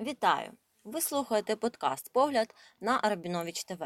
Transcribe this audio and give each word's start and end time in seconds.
Вітаю! 0.00 0.52
Ви 0.84 1.00
слухаєте 1.00 1.56
подкаст 1.56 2.12
Погляд 2.12 2.54
на 2.80 3.00
Рабінович 3.00 3.64
ТВ. 3.64 3.84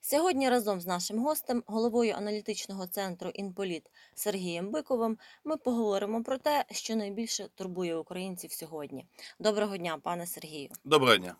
Сьогодні 0.00 0.50
разом 0.50 0.80
з 0.80 0.86
нашим 0.86 1.18
гостем, 1.18 1.62
головою 1.66 2.14
аналітичного 2.14 2.86
центру 2.86 3.30
Інполіт 3.30 3.90
Сергієм 4.14 4.70
Биковим, 4.70 5.18
ми 5.44 5.56
поговоримо 5.56 6.22
про 6.22 6.38
те, 6.38 6.64
що 6.70 6.96
найбільше 6.96 7.48
турбує 7.54 7.96
українців 7.96 8.52
сьогодні. 8.52 9.06
Доброго 9.38 9.76
дня, 9.76 9.98
пане 10.02 10.26
Сергію. 10.26 10.70
Доброго 10.84 11.16
дня. 11.16 11.36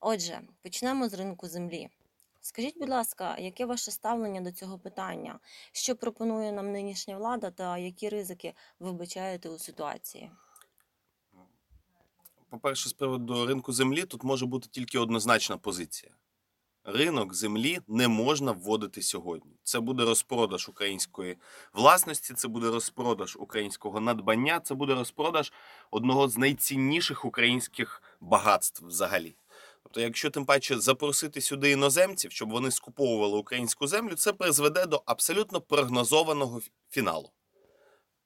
Отже, 0.00 0.40
почнемо 0.62 1.08
з 1.08 1.14
ринку 1.14 1.48
землі. 1.48 1.88
Скажіть, 2.40 2.78
будь 2.78 2.88
ласка, 2.88 3.36
яке 3.38 3.66
ваше 3.66 3.90
ставлення 3.90 4.40
до 4.40 4.52
цього 4.52 4.78
питання? 4.78 5.38
Що 5.72 5.96
пропонує 5.96 6.52
нам 6.52 6.72
нинішня 6.72 7.16
влада 7.16 7.50
та 7.50 7.78
які 7.78 8.08
ризики 8.08 8.54
ви 8.80 8.90
вбачаєте 8.90 9.48
у 9.48 9.58
ситуації? 9.58 10.30
По-перше, 12.52 12.88
з 12.88 12.92
приводу 12.92 13.46
ринку 13.46 13.72
землі 13.72 14.04
тут 14.04 14.24
може 14.24 14.46
бути 14.46 14.68
тільки 14.70 14.98
однозначна 14.98 15.56
позиція. 15.56 16.12
Ринок 16.84 17.34
землі 17.34 17.80
не 17.88 18.08
можна 18.08 18.52
вводити 18.52 19.02
сьогодні. 19.02 19.52
Це 19.62 19.80
буде 19.80 20.04
розпродаж 20.04 20.68
української 20.68 21.36
власності, 21.72 22.34
це 22.34 22.48
буде 22.48 22.70
розпродаж 22.70 23.36
українського 23.36 24.00
надбання, 24.00 24.60
це 24.60 24.74
буде 24.74 24.94
розпродаж 24.94 25.52
одного 25.90 26.28
з 26.28 26.38
найцінніших 26.38 27.24
українських 27.24 28.02
багатств 28.20 28.86
взагалі. 28.86 29.36
Тобто, 29.82 30.00
якщо 30.00 30.30
тим 30.30 30.44
паче 30.44 30.78
запросити 30.78 31.40
сюди 31.40 31.70
іноземців, 31.70 32.32
щоб 32.32 32.50
вони 32.50 32.70
скуповували 32.70 33.38
українську 33.38 33.86
землю, 33.86 34.14
це 34.14 34.32
призведе 34.32 34.86
до 34.86 35.02
абсолютно 35.06 35.60
прогнозованого 35.60 36.60
фіналу. 36.90 37.30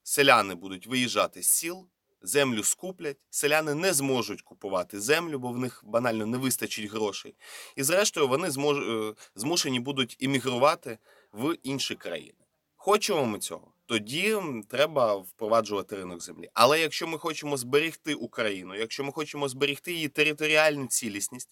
Селяни 0.02 0.54
будуть 0.54 0.86
виїжджати 0.86 1.42
з 1.42 1.48
сіл, 1.48 1.86
землю 2.26 2.62
скуплять, 2.62 3.16
селяни 3.30 3.74
не 3.74 3.92
зможуть 3.92 4.42
купувати 4.42 5.00
землю, 5.00 5.38
бо 5.38 5.48
в 5.48 5.58
них 5.58 5.82
банально 5.86 6.26
не 6.26 6.38
вистачить 6.38 6.90
грошей. 6.90 7.34
І 7.76 7.82
зрештою 7.82 8.28
вони 8.28 8.50
змож... 8.50 8.78
е, 8.78 9.14
змушені 9.34 9.80
будуть 9.80 10.16
іммігрувати 10.18 10.98
в 11.32 11.56
інші 11.62 11.94
країни. 11.94 12.38
Хочемо 12.76 13.24
ми 13.24 13.38
цього? 13.38 13.72
Тоді 13.86 14.36
треба 14.68 15.16
впроваджувати 15.16 15.96
ринок 15.96 16.22
землі. 16.22 16.50
Але 16.54 16.80
якщо 16.80 17.06
ми 17.06 17.18
хочемо 17.18 17.56
зберегти 17.56 18.14
Україну, 18.14 18.74
якщо 18.74 19.04
ми 19.04 19.12
хочемо 19.12 19.48
зберегти 19.48 19.92
її 19.92 20.08
територіальну 20.08 20.86
цілісність, 20.86 21.50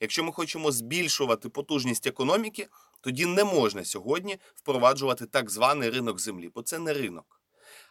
якщо 0.00 0.24
ми 0.24 0.32
хочемо 0.32 0.72
збільшувати 0.72 1.48
потужність 1.48 2.06
економіки, 2.06 2.68
тоді 3.00 3.26
не 3.26 3.44
можна 3.44 3.84
сьогодні 3.84 4.38
впроваджувати 4.54 5.26
так 5.26 5.50
званий 5.50 5.90
ринок 5.90 6.20
землі, 6.20 6.50
бо 6.54 6.62
це 6.62 6.78
не 6.78 6.92
ринок. 6.92 7.40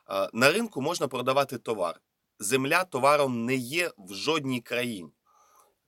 Е, 0.10 0.30
На 0.34 0.52
ринку 0.52 0.82
можна 0.82 1.08
продавати 1.08 1.58
товар. 1.58 2.02
Земля 2.40 2.84
товаром 2.84 3.46
не 3.46 3.56
є 3.56 3.92
в 3.98 4.14
жодній 4.14 4.62
країні. 4.62 5.12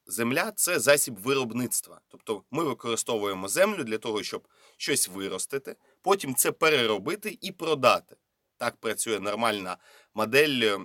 Земля 0.05 0.51
це 0.51 0.79
засіб 0.79 1.15
виробництва. 1.19 2.01
Тобто 2.07 2.43
ми 2.51 2.63
використовуємо 2.63 3.47
землю 3.47 3.83
для 3.83 3.97
того, 3.97 4.23
щоб 4.23 4.47
щось 4.77 5.07
виростити, 5.07 5.75
потім 6.01 6.35
це 6.35 6.51
переробити 6.51 7.37
і 7.41 7.51
продати. 7.51 8.15
Так 8.57 8.77
працює 8.77 9.19
нормальна 9.19 9.77
модель 10.13 10.59
е, 10.63 10.79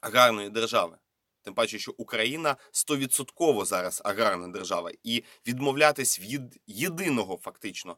аграрної 0.00 0.50
держави. 0.50 0.98
Тим 1.42 1.54
паче, 1.54 1.78
що 1.78 1.94
Україна 1.98 2.56
100% 2.72 3.64
зараз 3.64 4.02
аграрна 4.04 4.48
держава, 4.48 4.92
і 5.04 5.24
відмовлятись 5.46 6.20
від 6.20 6.60
єдиного 6.66 7.36
фактично 7.36 7.96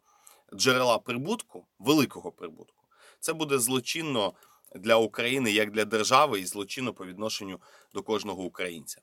джерела 0.54 0.98
прибутку, 0.98 1.66
великого 1.78 2.32
прибутку, 2.32 2.84
це 3.20 3.32
буде 3.32 3.58
злочинно 3.58 4.32
для 4.74 4.96
України 4.96 5.52
як 5.52 5.70
для 5.70 5.84
держави 5.84 6.40
і 6.40 6.46
злочинно 6.46 6.94
по 6.94 7.06
відношенню 7.06 7.60
до 7.94 8.02
кожного 8.02 8.42
українця. 8.42 9.00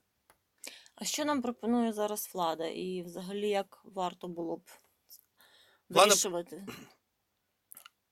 А 0.95 1.05
що 1.05 1.25
нам 1.25 1.41
пропонує 1.41 1.93
зараз 1.93 2.29
влада? 2.33 2.67
І 2.67 3.03
взагалі 3.03 3.49
як 3.49 3.81
варто 3.83 4.27
було 4.27 4.57
б 4.57 4.61
вирішувати? 5.89 6.65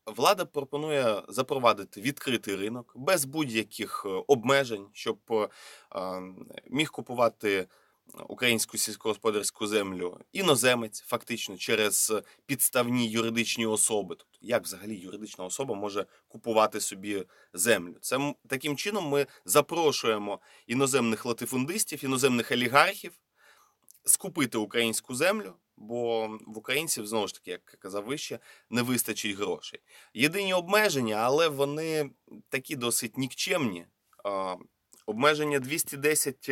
Влада 0.06 0.46
пропонує 0.46 1.24
запровадити 1.28 2.02
відкритий 2.02 2.56
ринок 2.56 2.92
без 2.96 3.26
будь-яких 3.26 4.04
е, 4.06 4.10
обмежень, 4.28 4.88
щоб 4.94 5.20
е, 5.30 5.50
е, 5.96 6.22
міг 6.70 6.92
купувати 6.92 7.68
українську 8.30 8.78
сільськогосподарську 8.78 9.68
землю 9.68 10.20
іноземець, 10.32 11.02
фактично 11.02 11.58
через 11.58 12.14
підставні 12.46 13.10
юридичні 13.10 13.66
особи. 13.66 14.16
Тобто, 14.16 14.38
як 14.42 14.64
взагалі 14.64 14.96
юридична 14.96 15.46
особа 15.46 15.76
може 15.76 16.06
купувати 16.28 16.80
собі 16.80 17.26
землю? 17.54 17.96
Це 18.02 18.34
таким 18.48 18.78
чином 18.78 19.08
ми 19.08 19.28
запрошуємо 19.46 20.40
іноземних 20.68 21.26
латифундистів, 21.26 22.04
іноземних 22.04 22.52
олігархів 22.52 23.12
скупити 24.06 24.58
українську 24.58 25.16
землю, 25.16 25.54
бо 25.78 26.28
в 26.48 26.58
українців 26.58 27.08
знову 27.08 27.28
ж 27.28 27.34
таки, 27.34 27.52
як 27.52 27.66
казав 27.66 28.06
вище, 28.06 28.40
не 28.70 28.82
вистачить 28.82 29.38
грошей. 29.38 29.80
Єдині 30.14 30.54
обмеження, 30.54 31.16
але 31.16 31.48
вони 31.48 32.10
такі 32.50 32.76
досить 32.76 33.18
нікчемні. 33.18 33.86
Обмеження 35.06 35.60
210 35.60 36.50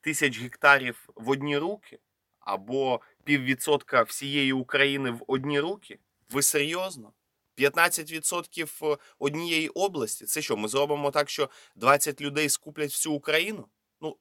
тисяч 0.00 0.40
гектарів 0.40 1.08
в 1.14 1.30
одні 1.30 1.58
руки 1.58 1.98
або 2.40 3.00
піввідсотка 3.24 4.02
всієї 4.02 4.52
України 4.52 5.10
в 5.10 5.24
одні 5.26 5.60
руки. 5.60 5.98
Ви 6.30 6.42
серйозно? 6.42 7.12
15% 7.58 8.98
однієї 9.18 9.68
області. 9.68 10.24
Це 10.24 10.42
що? 10.42 10.56
Ми 10.56 10.68
зробимо 10.68 11.10
так, 11.10 11.30
що 11.30 11.50
20 11.76 12.20
людей 12.20 12.48
скуплять 12.48 12.90
всю 12.90 13.14
Україну? 13.14 13.68
Ну, 14.00 14.16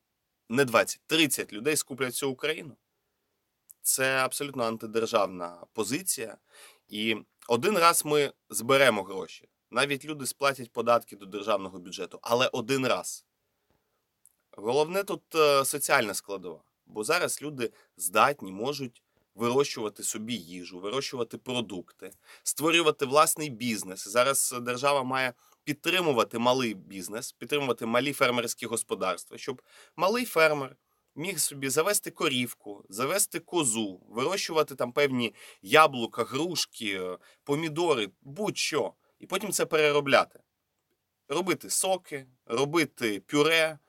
не 0.50 0.66
20, 0.66 1.02
30 1.08 1.54
людей 1.54 1.76
скуплять 1.76 2.14
всю 2.14 2.32
Україну. 2.32 2.78
Це 3.82 4.18
абсолютно 4.18 4.64
антидержавна 4.64 5.66
позиція. 5.74 6.38
І 6.88 7.18
один 7.48 7.78
раз 7.78 8.06
ми 8.06 8.34
зберемо 8.50 9.04
гроші. 9.04 9.50
Навіть 9.72 10.06
люди 10.06 10.26
сплатять 10.26 10.72
податки 10.72 11.16
до 11.16 11.26
державного 11.26 11.80
бюджету, 11.80 12.20
але 12.22 12.48
один 12.48 12.88
раз. 12.88 13.26
Головне 14.60 15.04
тут 15.04 15.36
е, 15.36 15.66
соціальна 15.66 16.14
складова, 16.14 16.62
бо 16.86 17.04
зараз 17.04 17.42
люди 17.42 17.72
здатні 17.98 18.52
можуть 18.52 19.04
вирощувати 19.36 20.04
собі 20.04 20.34
їжу, 20.34 20.80
вирощувати 20.80 21.38
продукти, 21.38 22.12
створювати 22.44 23.06
власний 23.06 23.50
бізнес. 23.50 24.08
Зараз 24.08 24.56
держава 24.62 25.04
має 25.04 25.34
підтримувати 25.64 26.40
малий 26.40 26.74
бізнес, 26.74 27.32
підтримувати 27.32 27.86
малі 27.86 28.14
фермерські 28.14 28.66
господарства, 28.66 29.38
щоб 29.38 29.62
малий 29.96 30.26
фермер 30.26 30.76
міг 31.16 31.40
собі 31.40 31.70
завести 31.70 32.12
корівку, 32.12 32.86
завести 32.90 33.40
козу, 33.40 34.02
вирощувати 34.10 34.76
там 34.76 34.92
певні 34.92 35.34
яблука, 35.62 36.24
грушки, 36.24 37.00
е, 37.02 37.18
помідори, 37.44 38.10
будь-що, 38.22 38.94
і 39.20 39.26
потім 39.26 39.52
це 39.52 39.66
переробляти. 39.66 40.40
Робити 41.28 41.70
соки, 41.70 42.26
робити 42.46 43.20
пюре, 43.20 43.80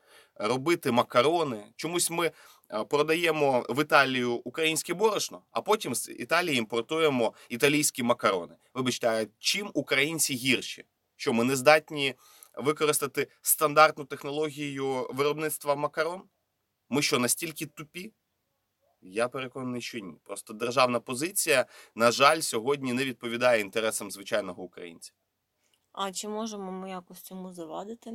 робити 0.47 0.91
макарони. 0.91 1.63
Чомусь 1.75 2.11
ми 2.11 2.31
е, 2.71 2.83
продаємо 2.83 3.65
в 3.69 3.81
Італію 3.81 4.33
українське 4.33 4.93
борошно, 4.93 5.41
а 5.51 5.61
потім 5.61 5.95
з 5.95 6.09
Італії 6.09 6.57
імпортуємо 6.57 7.33
італійські 7.49 8.03
макарони. 8.03 8.55
Вибачте, 8.73 9.09
а 9.09 9.25
чим 9.39 9.71
українці 9.73 10.33
гірші? 10.33 10.85
Що 11.15 11.33
ми 11.33 11.43
не 11.43 11.55
здатні 11.55 12.15
використати 12.57 13.27
стандартну 13.41 14.05
технологію 14.05 15.07
виробництва 15.13 15.75
макарон? 15.75 16.21
Ми 16.89 17.01
що, 17.01 17.19
настільки 17.19 17.65
тупі? 17.65 18.13
Я 19.01 19.27
переконаний, 19.27 19.81
що 19.81 19.99
ні. 19.99 20.17
Просто 20.23 20.53
державна 20.53 20.99
позиція, 20.99 21.65
на 21.95 22.11
жаль, 22.11 22.39
сьогодні 22.39 22.93
не 22.93 23.05
відповідає 23.05 23.61
інтересам 23.61 24.11
звичайного 24.11 24.63
українця. 24.63 25.11
А 25.91 26.11
чи 26.11 26.27
можемо 26.27 26.71
ми 26.71 26.89
якось 26.89 27.21
цьому 27.21 27.53
завадити? 27.53 28.11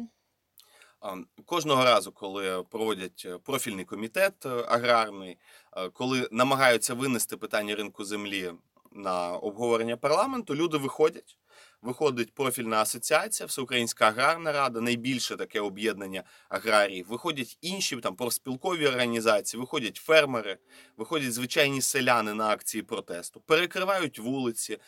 Кожного 1.47 1.85
разу, 1.85 2.13
коли 2.13 2.63
проводять 2.63 3.23
е, 3.27 3.39
профільний 3.39 3.85
комітет 3.85 4.47
е, 4.47 4.49
аграрний, 4.49 5.39
е, 5.77 5.89
коли 5.89 6.29
намагаються 6.31 6.95
винести 6.95 7.37
питання 7.37 7.75
ринку 7.75 8.05
землі 8.05 8.53
на 8.93 9.31
обговорення 9.31 9.97
парламенту, 9.97 10.55
люди 10.55 10.79
виходять. 10.79 11.39
Виходить 11.83 12.35
профільна 12.35 12.77
асоціація, 12.77 13.47
Всеукраїнська 13.47 14.09
аграрна 14.09 14.53
рада, 14.53 14.81
найбільше 14.81 15.37
таке 15.37 15.61
об'єднання 15.61 16.23
аграріїв. 16.49 17.07
Виходять 17.09 17.59
інші 17.61 17.97
там 17.97 18.17
профспілкові 18.17 18.87
організації, 18.87 19.61
виходять 19.61 19.97
фермери, 19.97 20.59
виходять 20.97 21.33
звичайні 21.33 21.83
селяни 21.83 22.35
на 22.35 22.49
акції 22.49 22.83
протесту, 22.83 23.41
перекривають 23.41 24.19
вулиці, 24.19 24.79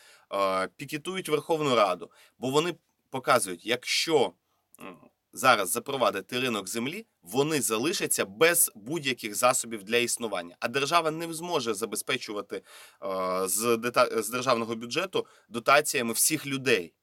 пікетують 0.75 1.29
Верховну 1.29 1.75
Раду, 1.75 2.11
бо 2.39 2.49
вони 2.49 2.75
показують, 3.09 3.65
якщо 3.65 4.33
зараз 5.33 5.71
запровадити 5.71 6.39
ринок 6.39 6.67
землі, 6.67 7.05
вони 7.21 7.61
залишаться 7.61 8.25
без 8.25 8.71
будь-яких 8.75 9.35
засобів 9.35 9.83
для 9.83 9.97
існування. 9.97 10.55
А 10.59 10.67
держава 10.67 11.11
не 11.11 11.33
зможе 11.33 11.73
забезпечувати 11.73 12.61
е, 13.03 13.47
з, 13.47 13.77
державного 14.31 14.75
бюджету 14.75 15.27
дотаціями 15.49 16.13
всіх 16.13 16.45
людей. 16.45 16.93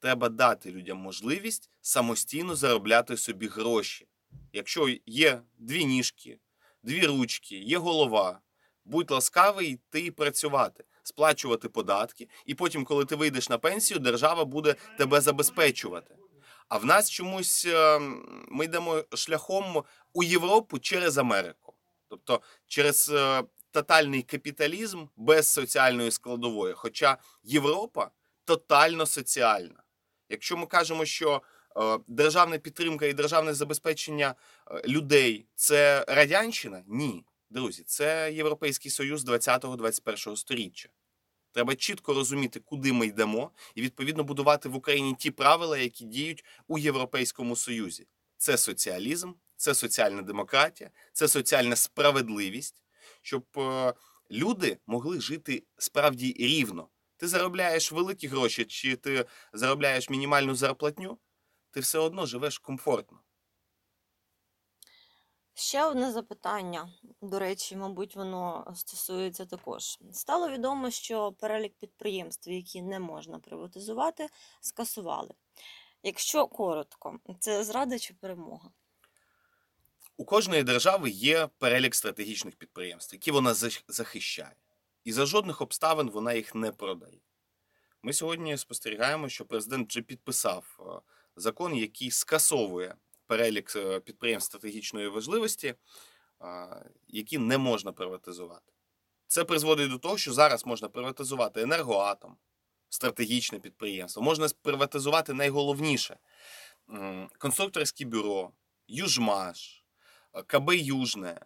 Треба 0.00 0.28
дати 0.28 0.70
людям 0.70 0.98
можливість 0.98 1.70
самостійно 1.80 2.56
заробляти 2.56 3.16
собі 3.16 3.46
гроші. 3.46 4.06
Якщо 4.52 4.96
є 5.06 5.42
дві 5.58 5.84
ніжки, 5.84 6.38
дві 6.82 7.06
ручки, 7.06 7.56
є 7.56 7.78
голова. 7.78 8.40
Будь 8.84 9.10
ласкавий 9.10 9.68
йти 9.70 10.10
працювати, 10.10 10.84
сплачувати 11.02 11.68
податки, 11.68 12.28
і 12.46 12.54
потім, 12.54 12.84
коли 12.84 13.04
ти 13.04 13.16
вийдеш 13.16 13.48
на 13.48 13.58
пенсію, 13.58 14.00
держава 14.00 14.44
буде 14.44 14.74
тебе 14.98 15.20
забезпечувати. 15.20 16.19
А 16.70 16.78
в 16.78 16.84
нас 16.84 17.10
чомусь 17.10 17.64
е, 17.66 17.98
ми 18.48 18.64
йдемо 18.64 19.04
шляхом 19.14 19.84
у 20.12 20.22
Європу 20.22 20.78
через 20.78 21.18
Америку, 21.18 21.74
тобто 22.08 22.40
через 22.66 23.08
е, 23.08 23.42
тотальний 23.70 24.22
капіталізм 24.22 25.06
без 25.16 25.48
соціальної 25.48 26.10
складової. 26.10 26.74
Хоча 26.74 27.18
Європа 27.42 28.10
тотально 28.44 29.06
соціальна. 29.06 29.82
Якщо 30.28 30.56
ми 30.56 30.66
кажемо, 30.66 31.04
що 31.04 31.42
е, 31.76 31.98
державна 32.08 32.58
підтримка 32.58 33.06
і 33.06 33.12
державне 33.12 33.54
забезпечення 33.54 34.34
е, 34.70 34.82
людей 34.88 35.46
це 35.54 36.04
радянщина, 36.08 36.82
ні, 36.86 37.24
друзі, 37.50 37.82
це 37.82 38.32
Європейський 38.32 38.90
Союз 38.90 39.24
20-21 39.24 40.36
сторіччя. 40.36 40.88
Треба 41.52 41.76
чітко 41.76 42.14
розуміти, 42.14 42.60
куди 42.60 42.92
ми 42.92 43.06
йдемо, 43.06 43.50
і 43.74 43.82
відповідно 43.82 44.24
будувати 44.24 44.68
в 44.68 44.76
Україні 44.76 45.14
ті 45.18 45.30
правила, 45.30 45.78
які 45.78 46.04
діють 46.04 46.44
у 46.68 46.78
Європейському 46.78 47.56
Союзі. 47.56 48.06
Це 48.36 48.56
соціалізм, 48.58 49.32
це 49.56 49.74
соціальна 49.74 50.22
демократія, 50.22 50.90
це 51.12 51.28
соціальна 51.28 51.76
справедливість, 51.76 52.82
щоб 53.22 53.44
е, 53.56 53.94
люди 54.30 54.78
могли 54.86 55.20
жити 55.20 55.62
справді 55.78 56.36
рівно. 56.38 56.88
Ти 57.16 57.28
заробляєш 57.28 57.92
великі 57.92 58.28
гроші, 58.28 58.64
чи 58.64 58.96
ти 58.96 59.24
заробляєш 59.52 60.10
мінімальну 60.10 60.54
зарплатню, 60.54 61.18
ти 61.70 61.80
все 61.80 61.98
одно 61.98 62.26
живеш 62.26 62.58
комфортно. 62.58 63.20
Ще 65.60 65.84
одне 65.84 66.12
запитання. 66.12 66.92
До 67.22 67.38
речі, 67.38 67.76
мабуть, 67.76 68.16
воно 68.16 68.72
стосується 68.76 69.46
також. 69.46 69.98
Стало 70.12 70.50
відомо, 70.50 70.90
що 70.90 71.32
перелік 71.32 71.72
підприємств, 71.74 72.50
які 72.50 72.82
не 72.82 73.00
можна 73.00 73.38
приватизувати, 73.38 74.28
скасували. 74.60 75.34
Якщо 76.02 76.46
коротко, 76.46 77.18
це 77.40 77.64
зрада 77.64 77.98
чи 77.98 78.14
перемога? 78.14 78.70
У 80.16 80.24
кожної 80.24 80.62
держави 80.62 81.10
є 81.10 81.48
перелік 81.58 81.94
стратегічних 81.94 82.56
підприємств, 82.56 83.14
які 83.14 83.30
вона 83.30 83.54
захищає. 83.88 84.56
І 85.04 85.12
за 85.12 85.26
жодних 85.26 85.60
обставин 85.60 86.10
вона 86.10 86.32
їх 86.32 86.54
не 86.54 86.72
продає. 86.72 87.20
Ми 88.02 88.12
сьогодні 88.12 88.56
спостерігаємо, 88.56 89.28
що 89.28 89.44
президент 89.44 89.88
вже 89.90 90.02
підписав 90.02 90.64
е, 90.80 91.10
закон, 91.36 91.76
який 91.76 92.10
скасовує 92.10 92.94
перелік 93.30 93.76
е, 93.76 94.00
підприємств 94.00 94.46
стратегічної 94.46 95.08
важливості, 95.08 95.74
які 97.08 97.38
не 97.38 97.58
можна 97.58 97.92
приватизувати. 97.92 98.72
Це 99.26 99.44
призводить 99.44 99.90
до 99.90 99.98
того, 99.98 100.18
що 100.18 100.32
зараз 100.32 100.66
можна 100.66 100.88
приватизувати 100.88 101.62
енергоатом, 101.62 102.36
стратегічне 102.88 103.58
підприємство, 103.58 104.22
можна 104.22 104.48
приватизувати 104.62 105.32
найголовніше 105.34 106.18
конструкторське 107.38 108.04
бюро, 108.04 108.50
Южмаш, 108.88 109.84
КБ 110.46 110.70
Южне, 110.74 111.40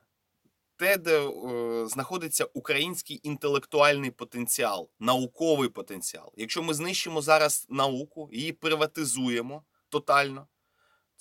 те, 0.77 0.97
де 0.97 1.21
е, 1.21 1.89
знаходиться 1.89 2.45
український 2.45 3.21
інтелектуальний 3.23 4.11
потенціал, 4.11 4.91
науковий 4.99 5.69
потенціал. 5.69 6.33
Якщо 6.37 6.63
ми 6.63 6.75
знищимо 6.75 7.23
зараз 7.23 7.67
науку, 7.69 8.29
її 8.33 8.53
приватизуємо 8.53 9.65
тотально, 9.89 10.47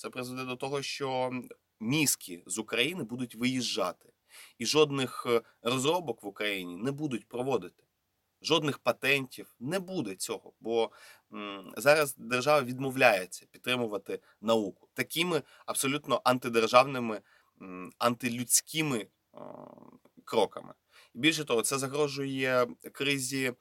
це 0.04 0.10
призведе 0.10 0.44
до 0.46 0.56
того, 0.56 0.82
що 0.82 1.32
мізки 1.80 2.44
з 2.46 2.58
України 2.58 3.04
будуть 3.04 3.36
виїжджати, 3.36 4.14
і 4.58 4.66
жодних 4.66 5.26
е, 5.30 5.42
розробок 5.62 6.24
в 6.24 6.28
Україні 6.28 6.76
не 6.76 6.92
будуть 6.92 7.28
проводити. 7.28 7.84
Жодних 8.42 8.80
патентів 8.80 9.56
не 9.60 9.80
буде 9.80 10.16
цього, 10.16 10.54
бо 10.60 10.92
зараз 11.78 12.16
держава 12.18 12.62
відмовляється 12.62 13.46
підтримувати 13.52 14.20
науку 14.42 14.88
такими 14.94 15.42
абсолютно 15.66 16.22
антидержавними, 16.24 17.22
антилюдськими 17.98 19.08
кроками. 20.26 20.74
І 21.14 21.20
більше 21.20 21.44
того, 21.44 21.62
це 21.62 21.78
загрожує 21.78 22.68
кризі 22.92 23.54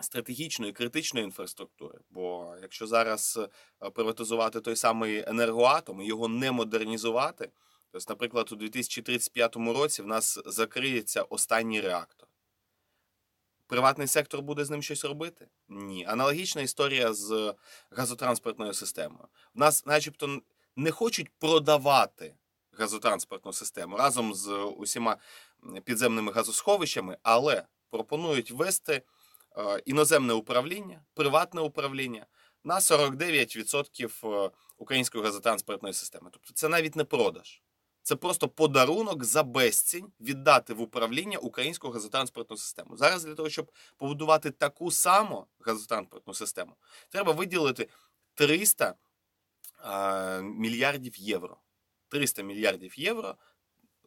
стратегічної 0.00 0.72
критичної 0.72 1.24
інфраструктури. 1.24 1.98
Бо 2.10 2.54
якщо 2.62 2.86
зараз 2.86 3.40
е, 3.82 3.90
приватизувати 3.90 4.60
той 4.60 4.76
самий 4.76 5.24
енергоатом 5.26 6.00
і 6.00 6.06
його 6.06 6.28
не 6.28 6.52
модернізувати, 6.52 7.50
то, 7.92 7.98
наприклад, 8.08 8.52
у 8.52 8.56
2035 8.56 9.56
році 9.56 10.02
в 10.02 10.06
нас 10.06 10.38
закриється 10.46 11.22
останній 11.22 11.80
реактор. 11.80 12.28
Приватний 13.66 14.06
сектор 14.06 14.42
буде 14.42 14.64
з 14.64 14.70
ним 14.70 14.82
щось 14.82 15.04
робити? 15.04 15.48
Ні. 15.68 16.04
Аналогічна 16.08 16.62
історія 16.62 17.12
з 17.12 17.54
газотранспортною 17.90 18.74
системою. 18.74 19.28
В 19.54 19.58
нас, 19.58 19.86
начебто, 19.86 20.40
не 20.76 20.90
хочуть 20.90 21.30
продавати 21.38 22.34
газотранспортну 22.72 23.52
систему 23.52 23.96
разом 23.96 24.34
з 24.34 24.48
усіма 24.76 25.16
підземними 25.84 26.32
газосховищами, 26.32 27.18
але 27.22 27.64
пропонують 27.90 28.50
ввести 28.50 28.92
е, 28.92 29.02
іноземне 29.86 30.32
управління, 30.32 31.00
приватне 31.14 31.60
управління 31.60 32.26
на 32.64 32.78
49% 32.78 34.46
е, 34.46 34.50
української 34.78 35.24
газотранспортної 35.24 35.94
системи. 35.94 36.30
Тобто 36.32 36.52
це 36.54 36.68
навіть 36.68 36.96
не 36.96 37.04
продаж. 37.04 37.62
Це 38.02 38.16
просто 38.16 38.48
подарунок 38.48 39.24
за 39.24 39.42
безцінь 39.42 40.12
віддати 40.20 40.74
в 40.74 40.80
управління 40.80 41.38
українську 41.38 41.90
газотранспортну 41.90 42.56
систему. 42.56 42.96
Зараз 42.96 43.24
для 43.24 43.34
того, 43.34 43.48
щоб 43.48 43.72
побудувати 43.96 44.50
таку 44.50 44.90
саму 44.90 45.46
газотранспортну 45.60 46.34
систему, 46.34 46.72
треба 47.08 47.32
виділити 47.32 47.88
300 48.34 48.94
е, 49.84 50.42
мільярдів 50.42 51.16
євро. 51.16 51.56
300 52.08 52.42
мільярдів 52.42 52.98
євро 52.98 53.36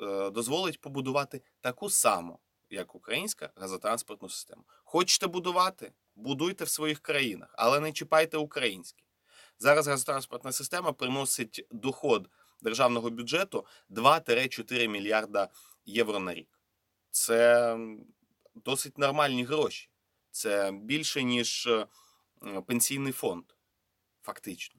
е, 0.02 0.30
дозволить 0.30 0.81
побудувати 0.81 1.42
таку 1.62 1.90
саму, 1.90 2.40
як 2.69 2.95
українська 2.95 3.50
газотранспортну 3.56 4.30
систему. 4.30 4.63
Хочете 4.83 5.27
будувати? 5.27 5.94
Будуйте 6.16 6.63
в 6.63 6.69
своїх 6.69 7.00
країнах, 7.00 7.56
але 7.57 7.80
не 7.80 7.92
чіпайте 7.92 8.38
українське. 8.38 9.04
Зараз 9.60 9.88
газотранспортна 9.88 10.51
система 10.51 10.94
приносить 10.94 11.68
доход 11.71 12.30
державного 12.62 13.10
бюджету 13.10 13.66
2-4 13.89 14.88
мільярда 14.88 15.50
євро 15.86 16.19
на 16.19 16.33
рік. 16.33 16.59
Це 17.11 17.78
досить 18.56 18.97
нормальні 18.97 19.44
гроші. 19.44 19.90
Це 20.31 20.71
більше, 20.71 21.23
ніж 21.23 21.68
е, 21.68 21.88
пенсійний 22.68 23.14
фонд, 23.14 23.45
фактично. 24.21 24.79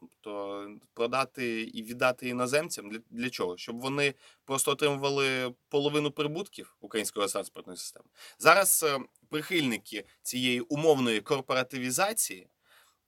Тобто 0.00 0.68
продати 0.94 1.62
і 1.62 1.82
віддати 1.82 2.28
іноземцям 2.28 2.90
для, 2.90 2.98
для 3.10 3.30
чого? 3.30 3.56
Щоб 3.56 3.80
вони 3.80 4.14
просто 4.44 4.70
отримували 4.70 5.54
половину 5.68 6.10
прибутків 6.10 6.76
української 6.80 7.22
газотранспортної 7.22 7.76
системи. 7.76 8.06
Зараз 8.38 8.82
е, 8.82 8.98
прихильники 9.28 10.04
цієї 10.22 10.60
умовної 10.60 11.20
корпоративізації 11.20 12.48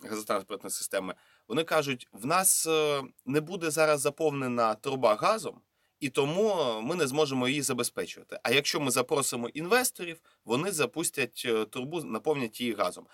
газотранспортної 0.00 0.70
системи, 0.70 1.14
вони 1.48 1.64
кажуть: 1.64 2.08
в 2.12 2.26
нас 2.26 2.66
е, 2.66 3.02
не 3.26 3.40
буде 3.40 3.70
зараз 3.70 4.00
заповнена 4.00 4.74
труба 4.74 5.14
газом, 5.14 5.60
і 6.00 6.08
тому 6.08 6.50
е, 6.50 6.80
ми 6.80 6.94
не 6.94 7.06
зможемо 7.06 7.48
її 7.48 7.62
забезпечувати. 7.62 8.40
А 8.42 8.50
якщо 8.50 8.80
ми 8.80 8.90
запросимо 8.90 9.48
інвесторів, 9.48 10.20
вони 10.44 10.72
запустять 10.72 11.46
трубу, 11.70 12.02
наповнять 12.02 12.60
її 12.60 12.72
газом. 12.72 13.06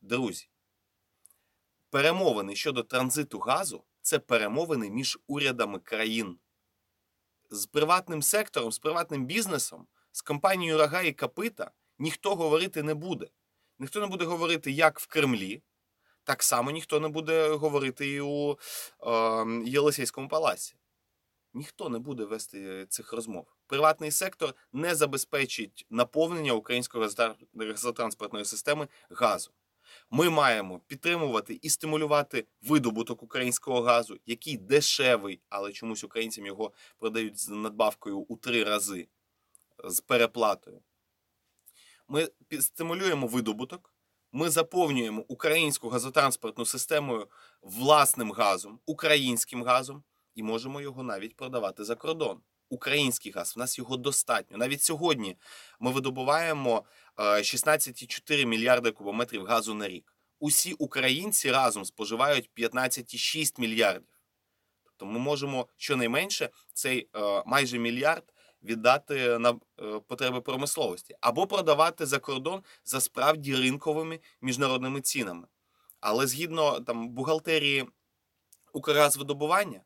Друзі, 0.00 0.48
перемовини 1.92 2.56
щодо 2.56 2.82
транзиту 2.82 3.38
газу 3.38 3.84
це 4.02 4.18
перемовини 4.18 4.90
між 4.90 5.18
урядами 5.26 5.78
країн. 5.78 6.38
З 7.50 7.66
приватним 7.66 8.22
сектором, 8.22 8.72
з 8.72 8.78
приватним 8.78 9.26
бізнесом, 9.26 9.86
з 10.12 10.22
компанією 10.22 10.78
Рога 10.78 11.02
і 11.02 11.12
Капита 11.12 11.70
ніхто 11.98 12.34
говорити 12.34 12.82
не 12.82 12.94
буде. 12.94 13.28
Ніхто 13.78 14.00
не 14.00 14.06
буде 14.06 14.24
говорити, 14.24 14.70
як 14.70 15.00
в 15.00 15.06
Кремлі, 15.06 15.62
так 16.24 16.42
само 16.42 16.70
ніхто 16.70 17.00
не 17.00 17.08
буде 17.08 17.48
говорити 17.48 18.08
і 18.10 18.20
у 18.20 18.50
е, 18.52 18.56
Єлисейському 19.64 20.28
палаці. 20.28 20.74
Ніхто 21.54 21.88
не 21.88 21.98
буде 21.98 22.24
вести 22.24 22.86
цих 22.86 23.12
розмов. 23.12 23.46
Приватний 23.66 24.10
сектор 24.10 24.54
не 24.72 24.94
забезпечить 24.94 25.86
наповнення 25.90 26.52
української 26.52 27.04
газотра- 27.04 27.36
газотранспортної 27.54 28.44
системи 28.44 28.88
газом. 29.10 29.54
Ми 30.10 30.30
маємо 30.30 30.78
підтримувати 30.78 31.58
і 31.62 31.70
стимулювати 31.70 32.46
видобуток 32.62 33.22
українського 33.22 33.82
газу, 33.82 34.18
який 34.26 34.56
дешевий, 34.56 35.40
але 35.48 35.72
чомусь 35.72 36.04
українцям 36.04 36.46
його 36.46 36.72
продають 36.98 37.38
з 37.38 37.48
надбавкою 37.48 38.18
у 38.18 38.36
три 38.36 38.64
рази 38.64 39.08
з 39.84 40.00
переплатою. 40.00 40.80
Ми 42.08 42.28
стимулюємо 42.60 43.26
видобуток, 43.26 43.94
ми 44.32 44.50
заповнюємо 44.50 45.24
українську 45.28 45.88
газотранспортну 45.88 46.66
систему 46.66 47.26
власним 47.62 48.32
газом, 48.32 48.80
українським 48.86 49.64
газом, 49.64 50.02
і 50.34 50.42
можемо 50.42 50.80
його 50.80 51.02
навіть 51.02 51.36
продавати 51.36 51.84
за 51.84 51.94
кордон. 51.94 52.40
Український 52.72 53.32
газ. 53.32 53.56
В 53.56 53.58
нас 53.58 53.78
його 53.78 53.96
достатньо. 53.96 54.56
Навіть 54.56 54.82
сьогодні 54.82 55.36
ми 55.80 55.90
видобуваємо 55.90 56.84
е, 57.18 57.22
16,4 57.22 58.44
мільярди 58.44 58.90
кубометрів 58.90 59.44
газу 59.44 59.74
на 59.74 59.88
рік. 59.88 60.14
Усі 60.38 60.72
українці 60.72 61.50
разом 61.50 61.84
споживають 61.84 62.50
15,6 62.56 63.60
мільярдів. 63.60 64.08
Тобто 64.84 65.06
ми 65.06 65.18
можемо 65.18 65.68
щонайменше 65.76 66.50
цей 66.74 67.08
е, 67.16 67.42
майже 67.46 67.78
мільярд 67.78 68.32
віддати 68.62 69.38
на 69.38 69.50
е, 69.50 70.00
потреби 70.08 70.40
промисловості 70.40 71.16
або 71.20 71.46
продавати 71.46 72.06
за 72.06 72.18
кордон 72.18 72.62
за 72.84 73.00
справді 73.00 73.56
ринковими 73.56 74.20
міжнародними 74.40 75.00
цінами. 75.00 75.46
Але 76.00 76.26
згідно 76.26 76.80
там 76.80 77.08
бухгалтерії 77.08 77.86
Укргазвидобування, 78.72 79.78
е, 79.78 79.82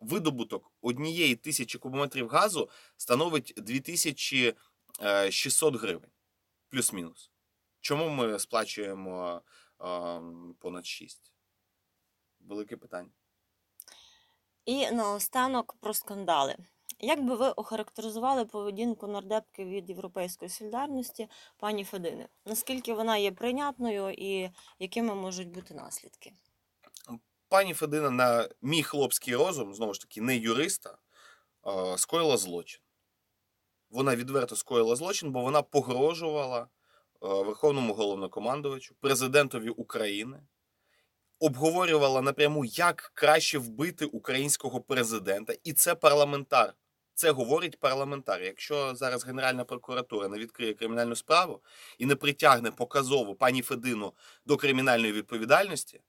видобуток 0.00 0.72
однієї 0.82 1.36
тисячі 1.36 1.78
кубометрів 1.78 2.28
газу 2.28 2.70
становить 2.96 3.54
2600 3.56 5.76
гривень, 5.76 6.10
плюс-мінус. 6.68 7.30
Чому 7.80 8.08
ми 8.08 8.38
сплачуємо 8.38 9.42
е, 9.80 9.84
понад 10.58 10.86
6? 10.86 11.32
Велике 12.40 12.76
питання. 12.76 13.10
І 14.64 14.90
наостанок 14.90 15.76
про 15.80 15.94
скандали. 15.94 16.56
Як 17.00 17.24
би 17.24 17.36
ви 17.36 17.48
охарактеризували 17.48 18.44
поведінку 18.44 19.06
нардепки 19.06 19.64
від 19.64 19.88
Європейської 19.88 20.48
солідарності 20.48 21.28
пані 21.56 21.84
Федини? 21.84 22.28
Наскільки 22.44 22.94
вона 22.94 23.16
є 23.16 23.32
прийнятною 23.32 24.10
і 24.10 24.50
якими 24.78 25.14
можуть 25.14 25.48
бути 25.48 25.74
наслідки? 25.74 26.32
Пані 27.54 27.74
Федина 27.74 28.10
на 28.10 28.48
мій 28.62 28.82
хлопський 28.82 29.36
розум, 29.36 29.74
знову 29.74 29.94
ж 29.94 30.00
таки, 30.00 30.20
не 30.20 30.36
юриста, 30.36 30.98
скоїла 31.96 32.36
злочин. 32.36 32.80
Вона 33.90 34.16
відверто 34.16 34.56
скоїла 34.56 34.96
злочин, 34.96 35.32
бо 35.32 35.40
вона 35.40 35.62
погрожувала 35.62 36.60
е, 36.60 36.66
Верховному 37.20 37.94
головнокомандувачу, 37.94 38.94
президентові 39.00 39.68
України, 39.68 40.40
обговорювала 41.38 42.22
напряму, 42.22 42.64
як 42.64 43.12
краще 43.14 43.58
вбити 43.58 44.04
українського 44.04 44.80
президента. 44.80 45.54
І 45.64 45.72
це 45.72 45.94
парламентар. 45.94 46.74
Це 47.14 47.30
говорить 47.30 47.80
парламентар. 47.80 48.42
Якщо 48.42 48.94
зараз 48.94 49.24
Генеральна 49.26 49.64
прокуратура 49.64 50.28
не 50.28 50.38
відкриє 50.38 50.74
кримінальну 50.74 51.16
справу 51.16 51.62
і 51.98 52.06
не 52.06 52.16
притягне 52.16 52.70
показово 52.70 53.34
пані 53.34 53.62
Федину 53.62 54.12
до 54.46 54.56
кримінальної 54.56 55.12
відповідальності, 55.12 56.00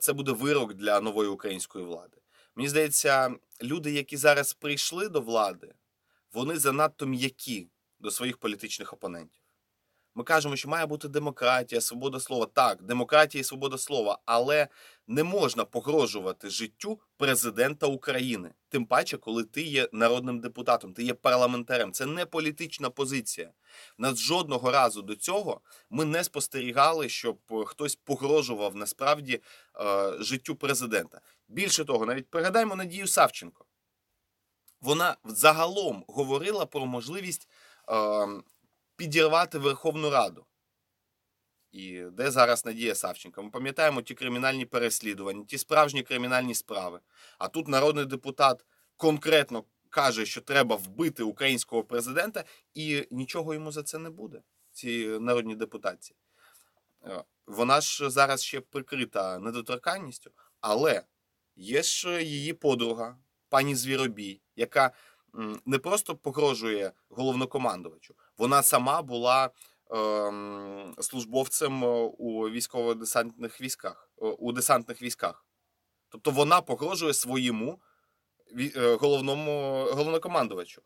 це 0.00 0.12
буде 0.12 0.32
вирок 0.32 0.74
для 0.74 1.00
нової 1.00 1.28
української 1.28 1.84
влади. 1.84 2.16
Мені 2.54 2.68
здається, 2.68 3.34
люди, 3.62 3.92
які 3.92 4.16
зараз 4.16 4.54
прийшли 4.54 5.08
до 5.08 5.20
влади, 5.20 5.74
вони 6.32 6.58
занадто 6.58 7.06
м'які 7.06 7.68
до 7.98 8.10
своїх 8.10 8.36
політичних 8.36 8.92
опонентів. 8.92 9.44
Ми 10.14 10.24
кажемо, 10.24 10.56
що 10.56 10.68
має 10.68 10.86
бути 10.86 11.08
демократія, 11.08 11.80
свобода 11.80 12.20
слова. 12.20 12.46
Так, 12.46 12.82
демократія 12.82 13.40
і 13.40 13.44
свобода 13.44 13.78
слова, 13.78 14.18
але 14.24 14.68
не 15.06 15.24
можна 15.24 15.64
погрожувати 15.64 16.50
життю 16.50 17.00
президента 17.16 17.86
України. 17.86 18.50
Тим 18.68 18.86
паче, 18.86 19.16
коли 19.16 19.44
ти 19.44 19.62
є 19.62 19.88
народним 19.92 20.40
депутатом, 20.40 20.94
ти 20.94 21.02
є 21.02 21.14
парламентарем. 21.14 21.92
Це 21.92 22.06
не 22.06 22.26
політична 22.26 22.90
позиція. 22.90 23.50
Нас 23.98 24.18
жодного 24.18 24.70
разу 24.70 25.02
до 25.02 25.16
цього 25.16 25.60
ми 25.90 26.04
не 26.04 26.24
спостерігали, 26.24 27.08
щоб 27.08 27.38
е, 27.50 27.64
хтось 27.64 27.96
погрожував 27.96 28.76
насправді 28.76 29.40
е, 29.80 30.12
життю 30.20 30.56
президента. 30.56 31.20
Більше 31.48 31.84
того, 31.84 32.06
навіть 32.06 32.30
пригадаємо 32.30 32.76
Надію 32.76 33.06
Савченко. 33.06 33.64
Вона 34.80 35.16
загалом 35.24 36.04
говорила 36.08 36.66
про 36.66 36.86
можливість 36.86 37.48
е, 37.90 38.26
підірвати 38.96 39.58
Верховну 39.58 40.10
Раду. 40.10 40.46
І 41.72 42.00
де 42.00 42.30
зараз 42.30 42.64
Надія 42.64 42.94
Савченко? 42.94 43.42
Ми 43.42 43.50
пам'ятаємо 43.50 44.02
ті 44.02 44.14
кримінальні 44.14 44.66
переслідування, 44.66 45.44
ті 45.44 45.58
справжні 45.58 46.02
кримінальні 46.02 46.54
справи. 46.54 47.00
А 47.38 47.48
тут 47.48 47.68
народний 47.68 48.04
депутат 48.04 48.64
конкретно 48.96 49.64
каже, 49.94 50.26
що 50.26 50.40
треба 50.40 50.76
вбити 50.76 51.22
українського 51.22 51.84
президента, 51.84 52.44
і 52.74 53.08
нічого 53.10 53.54
йому 53.54 53.72
за 53.72 53.82
це 53.82 53.98
не 53.98 54.10
буде. 54.10 54.42
Ці 54.72 55.06
народні 55.20 55.54
депутатці. 55.54 56.14
Е, 57.04 57.24
Вона 57.46 57.80
ж 57.80 58.10
зараз 58.10 58.42
ще 58.42 58.60
прикрита 58.60 59.38
недоторканністю, 59.38 60.30
але 60.60 61.02
є 61.56 61.82
ж 61.82 62.22
її 62.22 62.52
подруга, 62.52 63.18
пані 63.48 63.74
Звіробій, 63.74 64.42
яка 64.56 64.90
не 65.66 65.78
просто 65.78 66.16
погрожує 66.16 66.92
головнокомандувачу, 67.08 68.14
вона 68.38 68.62
сама 68.62 69.02
була 69.02 69.50
ем, 69.90 70.94
службовцем 71.00 71.84
е, 71.84 71.88
у 72.18 72.50
військово-десантних 72.50 73.60
військах, 73.60 74.10
е, 74.22 74.26
у 74.26 74.52
десантних 74.52 75.02
військах. 75.02 75.46
Тобто 76.08 76.30
вона 76.30 76.60
погрожує 76.60 77.14
своєму 77.14 77.80
головному 79.00 79.86
головнокомандувачу. 79.92 80.82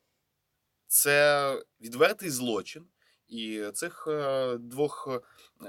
Це 0.87 1.63
відвертий 1.81 2.31
злочин, 2.31 2.87
і 3.29 3.65
цих 3.75 4.07
е, 4.09 4.57
двох 4.57 5.09
е, 5.11 5.21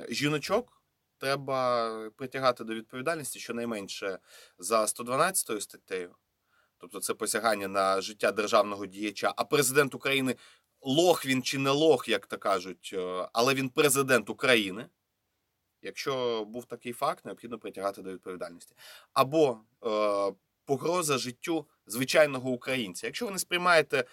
жіночок 0.10 0.84
треба 1.18 2.10
притягати 2.10 2.64
до 2.64 2.74
відповідальності 2.74 3.40
щонайменше 3.40 4.20
за 4.60 4.88
112 4.88 5.62
статтею. 5.62 6.16
Тобто 6.78 7.00
це 7.00 7.14
посягання 7.14 7.68
на 7.68 8.02
життя 8.02 8.32
державного 8.32 8.86
діяча, 8.86 9.34
а 9.36 9.44
президент 9.44 9.96
України 9.96 10.36
лох 10.82 11.26
він 11.26 11.44
чи 11.44 11.58
не 11.58 11.70
лох, 11.70 12.10
як 12.10 12.28
то 12.28 12.38
кажуть, 12.38 12.92
е, 12.94 13.30
але 13.34 13.54
він 13.54 13.70
президент 13.70 14.30
України. 14.30 14.90
Якщо 15.82 16.46
був 16.46 16.66
такий 16.66 16.94
факт, 16.94 17.26
необхідно 17.26 17.60
притягати 17.60 18.02
до 18.02 18.14
відповідальності. 18.14 18.76
Або 19.14 19.60
е, 19.86 20.34
погроза 20.66 21.18
життю 21.18 21.68
звичайного 21.92 22.50
українця. 22.50 23.08
Якщо 23.08 23.26
ви 23.26 23.32
не 23.32 23.40
сприймаєте 23.40 24.04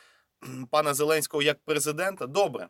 пана 0.71 0.95
Зеленського 0.95 1.42
як 1.42 1.59
президента, 1.64 2.26
добре. 2.26 2.68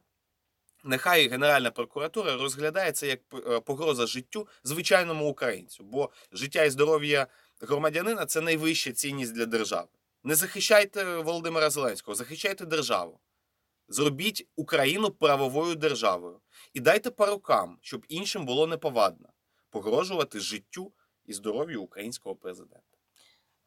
Нехай 0.85 1.29
Генеральна 1.29 1.71
прокуратура 1.71 2.37
розглядає 2.37 2.93
це 2.93 3.07
як 3.07 3.21
е, 3.47 3.61
погроза 3.61 4.07
життю 4.07 4.49
звичайному 4.65 5.29
українцю, 5.29 5.85
бо 5.85 6.11
життя 6.33 6.65
і 6.65 6.71
здоров'я 6.71 7.27
громадянина 7.61 8.27
це 8.27 8.41
найвища 8.41 8.93
цінність 8.93 9.35
для 9.35 9.47
держави. 9.47 9.89
Не 10.25 10.35
захищайте 10.35 11.17
Володимира 11.17 11.71
Зеленського, 11.71 12.15
захищайте 12.15 12.67
державу. 12.67 13.21
Зробіть 13.89 14.49
Україну 14.57 15.11
правовою 15.11 15.75
державою 15.75 16.41
і 16.73 16.81
дайте 16.81 17.11
по 17.11 17.27
рукам, 17.27 17.79
щоб 17.81 18.07
іншим 18.09 18.47
було 18.47 18.67
неповадно 18.67 19.29
погрожувати 19.71 20.41
життю 20.41 20.93
і 21.25 21.33
здоров'ю 21.33 21.83
українського 21.83 22.37
президента. 22.37 22.96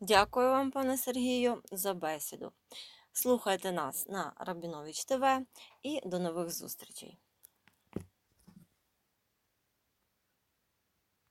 Дякую 0.01 0.49
вам, 0.49 0.71
пане 0.71 0.97
Сергію, 0.97 1.61
за 1.71 1.93
бесіду. 1.93 2.51
Слухайте 3.11 3.71
нас 3.71 4.07
на 4.07 4.33
Рабінович 4.37 5.05
ТВ 5.05 5.23
і 5.83 6.01
до 6.05 6.19
нових 6.19 6.51
зустрічей. 6.51 7.17